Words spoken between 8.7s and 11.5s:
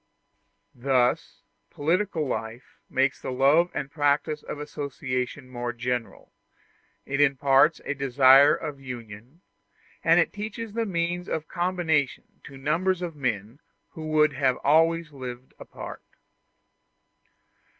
union, and teaches the means of